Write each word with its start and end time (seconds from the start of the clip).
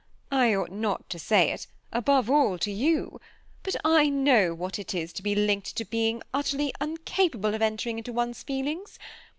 I 0.31 0.55
ought 0.55 0.71
not 0.71 1.11
to 1.11 1.19
say 1.19 1.51
it, 1.51 1.67
above 1.91 2.27
all 2.27 2.57
to 2.57 2.71
you, 2.71 3.21
but 3.61 3.75
I 3.85 4.09
know 4.09 4.51
what 4.55 4.79
it 4.79 4.95
is 4.95 5.13
to 5.13 5.21
be 5.21 5.35
linked 5.35 5.75
to 5.75 5.83
a 5.83 5.85
being 5.85 6.23
utterly 6.33 6.73
incapable 6.81 7.53
of 7.53 7.61
entering 7.61 7.99
into 7.99 8.11
one's 8.11 8.41
feelings. 8.41 8.97